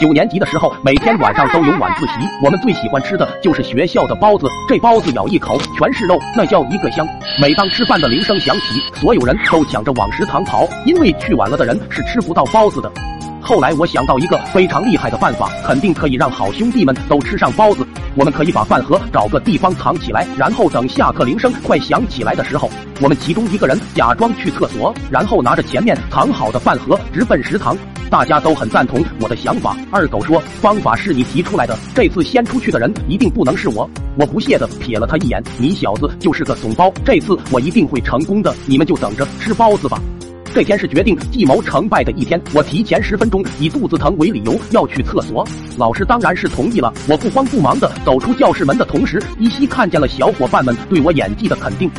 [0.00, 2.12] 九年级的时候，每天晚上都有晚自习，
[2.42, 4.46] 我们最喜欢吃的就是学校的包子。
[4.68, 7.06] 这包子咬一口全是肉，那叫一个香。
[7.40, 12.90] 每当吃饭的铃声响起，所有人都抢着往食堂跑，因为去晚了的人是吃不到包子的。
[13.48, 17.86] 后来我想到一个非常厉害的办法，肯定可以让好兄弟们都吃上包子。
[18.14, 22.68] 我们可以把饭盒找个地方藏起来，然后等下课铃声快响起来的时候，
[23.00, 27.74] 我们其中一个人假装去厕所，然后拿着前面藏好的饭盒直奔食堂。
[28.10, 29.74] 大家都很赞同我的想法。
[29.90, 33.88] 二狗说：“方法是你提出来的，这次先出去的人一定不能是我。”
[34.20, 39.98] 我不屑的瞥了他一眼：“你小子就是个怂包，这次我一定会成功的，你们就等着吃包子吧。”
[40.54, 46.92] 这天是决定计谋成败的一天，我提前十分钟以肚子疼为理由要去厕所，老师当然是同意了。
[47.08, 51.90] 我不慌不忙的走出教室门的同时，依稀看见了小伙伴们对我演技的肯定。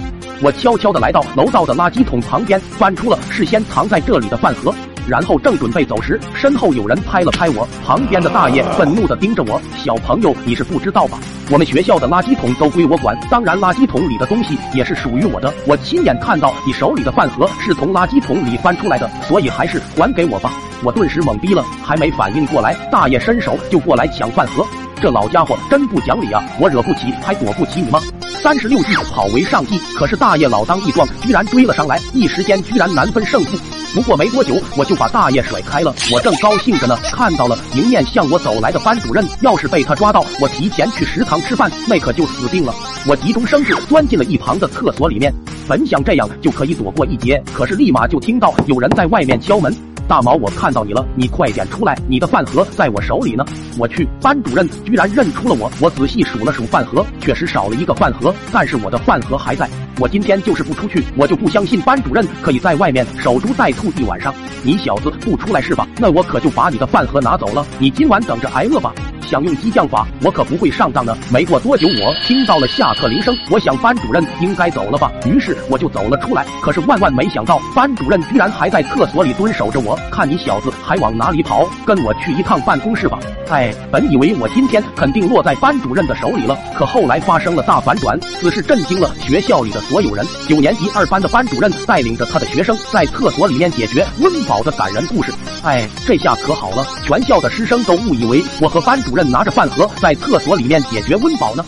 [0.41, 4.73] 我悄悄的来到楼道的垃圾桶旁边，翻出了事先藏在这里的饭盒。
[5.07, 11.19] 然后正准备走时，身后有人拍了拍我，旁边的大爷愤怒的盯着我：“小朋友，你是不知道吧？
[11.49, 15.53] 我们学校的垃圾桶都归我管，当然垃圾桶里的东西也是属于我的。
[15.65, 24.65] 我亲眼看到你手里的饭盒是从垃圾桶里翻出来的，所以还是还给我吧。”我顿时懵逼了，还没反应过来，大爷伸手就过来抢饭盒。
[25.01, 26.43] 这老家伙真不讲理啊！
[26.59, 28.01] 我惹不起，还躲不起你吗？
[28.41, 29.79] 三十六计，跑为上计。
[29.97, 33.78] 可是大爷老当益壮，居然追了上来，一时间居然难分胜负。
[33.93, 35.93] 不过没多久，我就把大爷甩开了。
[36.11, 39.25] 我正高兴着呢，看到了迎面向我走来的班主任。
[39.41, 42.73] 要是被他抓到，我提前去食堂吃饭，那可就死定了。
[43.07, 45.33] 我急中生智，钻进了一旁的厕所里面，
[45.67, 49.75] 本想这样就可以躲过一劫，可是立马就听到有人在外面敲门。
[50.07, 51.95] 大毛，我看到你了，你快点出来！
[52.07, 53.43] 你的饭盒在我手里呢。
[53.77, 55.71] 我去，班主任居然认出了我。
[55.79, 59.67] 我仔细数了数饭盒，确实少了一个饭盒，但是我的饭盒还在。
[59.99, 64.33] 我今天就是不出去，我就不相信班主任可以在外面守株待兔一晚上。
[64.63, 65.85] 你小子不出来是吧？
[65.97, 67.67] 那我可就把你的饭盒拿走了。
[67.79, 68.93] 你今晚等着挨饿吧。
[69.29, 71.15] 想用激将法，我可不会上当的。
[71.31, 76.43] 没过多久，我听到了下课铃声，我想班主任应该走了吧，于是我就走了出来。
[76.63, 79.95] 可是万万没想到，班主任居然还在厕所里蹲守着我。
[80.11, 81.69] 看你小子还往哪里跑？
[81.85, 83.19] 跟我去一趟办公室吧。
[83.49, 90.25] 哎，本以为我今天肯定落在班主任的手里了，可后来发生了大反转，此事震惊了学校里的所有人。
[90.47, 95.31] 九年级二班的班主任带领着他的学生在厕所里面解决温饱的感人故事。
[95.63, 99.29] 哎，这下可好了，全校的师生都误以为我和班主任。
[99.29, 101.65] 拿着饭盒在厕所里面解决温饱呢。